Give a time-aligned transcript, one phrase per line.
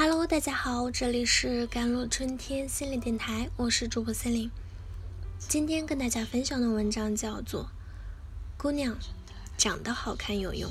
[0.00, 4.48] Hello，大家好，这里是甘露春天心理电台，我是主播森林。
[5.40, 7.64] 今天跟大家分享的文章叫做
[8.56, 8.96] 《姑娘
[9.56, 10.70] 长得好看有用，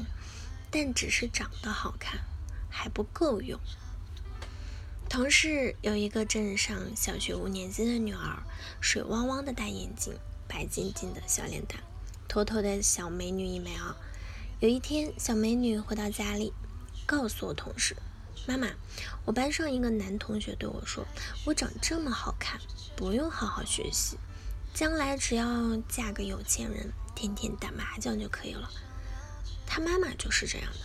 [0.71, 2.21] 但只是长得好看
[2.69, 3.59] 还不够用》。
[5.09, 8.41] 同事有一个镇上小学五年级的女儿，
[8.79, 10.13] 水汪汪的大眼睛，
[10.47, 11.81] 白净净的小脸蛋，
[12.29, 13.97] 妥妥的小美女一枚啊。
[14.61, 16.53] 有一天，小美女回到家里，
[17.05, 17.93] 告诉我同事。
[18.47, 18.69] 妈妈，
[19.25, 21.05] 我班上一个男同学对我说
[21.43, 22.57] ：“我长这么好看，
[22.95, 24.17] 不用好好学习，
[24.73, 28.71] 将来只要嫁个有钱人，天天打麻将就可以了。”
[29.67, 30.79] 他妈妈就是这样的。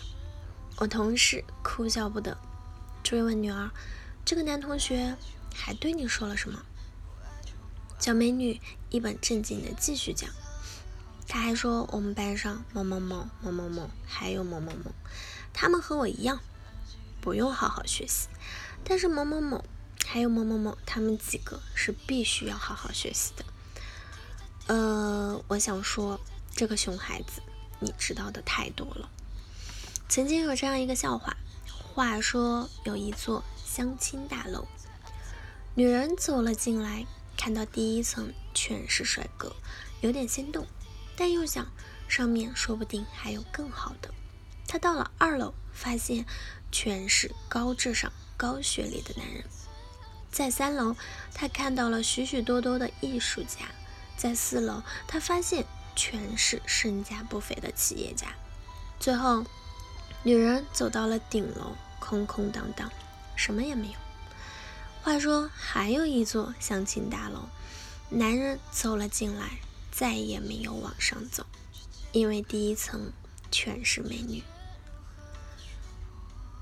[0.78, 2.36] 我同事哭笑不得，
[3.04, 3.70] 追问女儿
[4.26, 5.16] ：“这个男同学
[5.54, 6.64] 还对你说了什么？”
[8.00, 8.60] 小美女
[8.90, 10.28] 一本正经的继续讲
[11.28, 14.90] ：“他还说我们班上某某某、某某某还有某某某，
[15.52, 16.40] 他们和我一样。”
[17.22, 18.26] 不用好好学习，
[18.82, 19.64] 但是某某某
[20.04, 23.44] 还有某某某，他们几个是必须要好好学习的。
[24.66, 26.20] 呃，我想说，
[26.56, 27.40] 这个熊孩子，
[27.78, 29.08] 你知道的太多了。
[30.08, 31.36] 曾经有这样一个笑话：
[31.94, 34.66] 话说有一座相亲大楼，
[35.76, 39.54] 女人走了进来，看到第一层全是帅哥，
[40.00, 40.66] 有点心动，
[41.16, 41.66] 但又想
[42.08, 44.12] 上面说不定还有更好的。
[44.66, 46.26] 他到了二楼，发现。
[46.74, 49.44] 全是高智商、高学历的男人。
[50.30, 50.96] 在三楼，
[51.34, 53.66] 他看到了许许多多的艺术家；
[54.16, 58.28] 在四楼，他发现全是身价不菲的企业家。
[58.98, 59.44] 最后，
[60.22, 62.90] 女人走到了顶楼，空空荡荡，
[63.36, 63.94] 什么也没有。
[65.02, 67.50] 话说，还有一座相亲大楼，
[68.08, 69.58] 男人走了进来，
[69.90, 71.44] 再也没有往上走，
[72.12, 73.12] 因为第一层
[73.50, 74.42] 全是美女。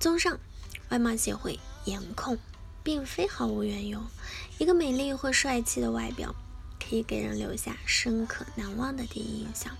[0.00, 0.40] 综上，
[0.88, 2.38] 外貌协会颜控
[2.82, 4.02] 并非毫无缘由。
[4.56, 6.34] 一个美丽或帅气的外表，
[6.82, 9.76] 可以给人留下深刻难忘的第一印象，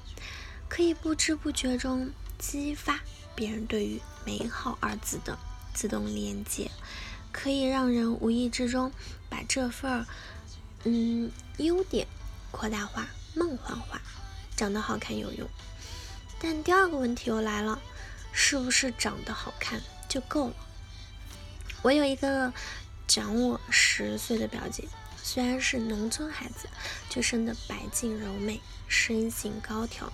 [0.69, 3.00] 可以不知不觉中激发
[3.34, 5.39] 别人对于“美好”二字的
[5.72, 6.71] 自动连接，
[7.33, 8.93] 可以让人无意之中
[9.31, 10.06] 把这份儿
[10.84, 12.06] 嗯优点
[12.50, 13.99] 扩大化、梦幻化。
[14.55, 15.49] 长得好看有用，
[16.39, 17.81] 但第二个问题又来了：
[18.33, 19.81] 是不是长得好看？
[20.10, 20.54] 就够了。
[21.82, 22.53] 我有一个
[23.09, 24.84] 长我十岁的表姐，
[25.22, 26.69] 虽然是农村孩子，
[27.09, 30.12] 却生得白净柔美，身形高挑，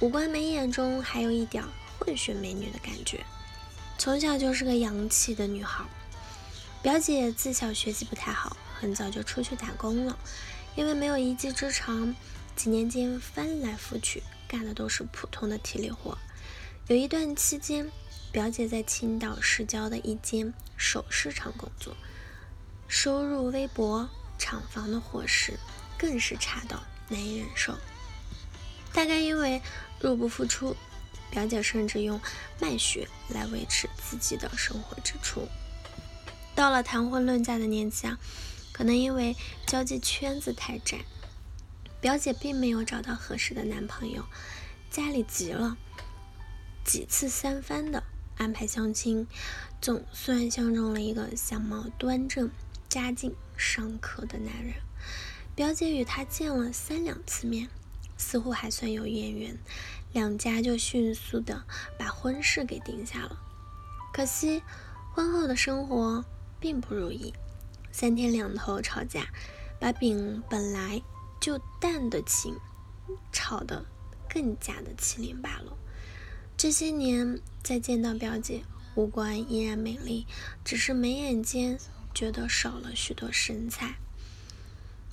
[0.00, 1.64] 五官眉眼中还有一点
[1.98, 3.24] 混血美女的感觉。
[3.98, 5.84] 从小就是个洋气的女孩。
[6.82, 10.18] 表姐自小学习不太好，很早就出去打工了。
[10.76, 12.14] 因为没有一技之长，
[12.54, 16.18] 几年间翻来覆去干的都是普通的体力活。
[16.86, 17.90] 有一段期间。
[18.34, 21.96] 表姐在青岛市郊的一间首饰厂工作，
[22.88, 24.08] 收入微薄，
[24.40, 25.56] 厂房的伙食
[25.96, 27.78] 更是差到难以忍受。
[28.92, 29.62] 大概因为
[30.00, 30.76] 入不敷出，
[31.30, 32.20] 表姐甚至用
[32.58, 35.46] 卖血来维持自己的生活支出。
[36.56, 38.18] 到了谈婚论嫁的年纪啊，
[38.72, 41.04] 可能因为交际圈子太窄，
[42.00, 44.24] 表姐并没有找到合适的男朋友，
[44.90, 45.76] 家里急了，
[46.84, 48.02] 几次三番的。
[48.36, 49.26] 安排相亲，
[49.80, 52.50] 总算相中了一个相貌端正、
[52.88, 54.74] 家境尚可的男人。
[55.54, 57.68] 表姐与他见了三两次面，
[58.16, 59.56] 似乎还算有眼缘，
[60.12, 61.64] 两家就迅速的
[61.98, 63.38] 把婚事给定下了。
[64.12, 64.62] 可惜
[65.12, 66.24] 婚后的生活
[66.58, 67.32] 并不如意，
[67.92, 69.28] 三天两头吵架，
[69.80, 71.00] 把饼本来
[71.40, 72.56] 就淡的情
[73.32, 73.84] 炒得
[74.28, 75.76] 更加的七零八落。
[76.64, 78.62] 这些年再见到表姐，
[78.94, 80.26] 五官依然美丽，
[80.64, 81.78] 只是眉眼间
[82.14, 83.96] 觉得少了许多神采。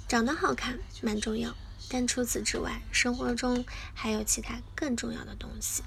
[0.07, 1.53] 长得好看蛮重要，
[1.89, 5.83] 但除此之外，生活中还有其他更重要的东西，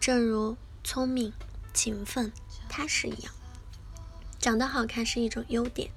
[0.00, 1.34] 正如聪明、
[1.74, 2.32] 勤奋、
[2.70, 3.34] 踏实一样。
[4.38, 5.90] 长得好看是一种优点，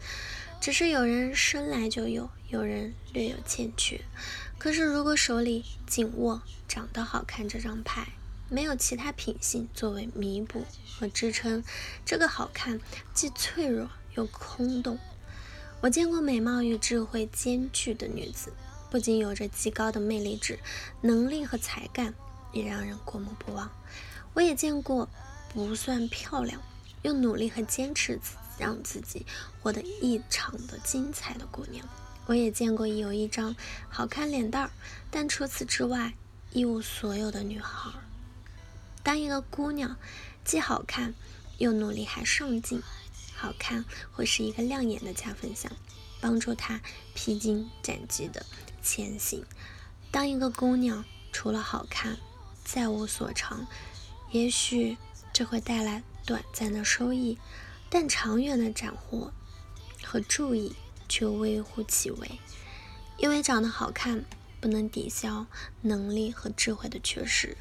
[0.60, 4.02] 只是有人生来就有，有人略有欠缺。
[4.58, 8.10] 可是如果手里紧握长得好看这张牌，
[8.50, 10.66] 没有其他品性作为弥补
[10.98, 11.64] 和支撑，
[12.06, 12.80] 这个好看
[13.14, 14.98] 既脆弱又空洞。
[15.82, 18.54] 我见过美貌与智慧兼具的女子，
[18.90, 20.60] 不仅有着极高的魅力值，
[21.02, 22.14] 能力和才干
[22.52, 23.70] 也让人过目不忘。
[24.34, 25.10] 我也见过
[25.54, 26.62] 不算漂亮，
[27.02, 28.20] 又努力和坚持
[28.58, 29.26] 让自己
[29.62, 31.86] 活得异常的精彩的姑娘。
[32.26, 33.56] 我也见过有一张
[33.90, 34.72] 好看脸蛋儿，
[35.12, 36.14] 但除此之外
[36.52, 37.92] 一无所有的女孩。
[39.08, 39.96] 当一个姑娘
[40.44, 41.14] 既好看
[41.60, 42.84] 又努力还上进，
[43.34, 45.72] 好看会是一个亮眼的加分项，
[46.20, 46.82] 帮助她
[47.14, 48.46] 披荆斩棘的
[48.84, 49.46] 前行。
[50.12, 52.18] 当一个姑娘除了好看，
[52.66, 53.66] 再无所长，
[54.32, 54.98] 也许
[55.32, 57.38] 这会带来短暂的收益，
[57.90, 59.32] 但长远的斩获
[60.04, 60.76] 和注意
[61.08, 62.40] 却微乎其微。
[63.18, 64.26] 因为长得好看
[64.60, 65.46] 不能抵消
[65.80, 67.56] 能力和智慧的缺失，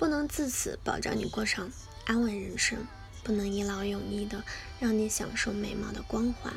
[0.00, 1.70] 不能自此保障你过上
[2.06, 2.84] 安稳人生。
[3.22, 4.42] 不能一劳永逸的
[4.78, 6.54] 让你享受美貌的光环。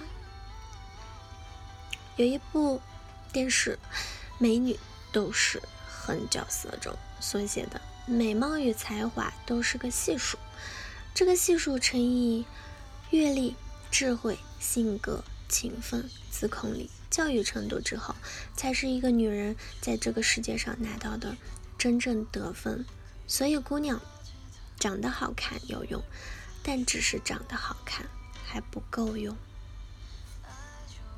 [2.16, 2.80] 有一部
[3.34, 3.78] 电视
[4.38, 4.80] 《美女
[5.12, 10.38] 都是狠角色》中所写的，美貌与才华都是个系数，
[11.13, 12.46] 这个系数乘以
[13.10, 13.57] 阅历、
[13.92, 18.16] 智慧、性格、勤奋、自控力、教育程度之后，
[18.56, 21.36] 才是一个女人在这个世界上拿到的
[21.78, 22.86] 真正得分。
[23.34, 24.00] 所以，姑娘
[24.78, 26.04] 长得好看有用。
[26.62, 28.06] 但只是长得好看
[28.46, 29.36] 还不够用。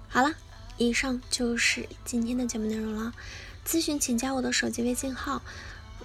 [0.08, 0.34] 好了，
[0.78, 3.14] 以上就是今天的节目内容了。
[3.68, 5.42] 咨询请加我的手机微信号，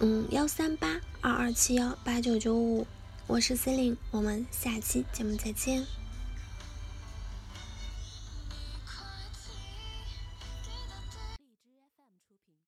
[0.01, 2.89] 嗯，幺三八二二七幺八九九五，
[3.29, 6.00] 我是 C e l i n e 我们下期节目再见。